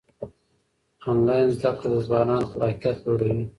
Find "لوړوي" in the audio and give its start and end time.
3.05-3.43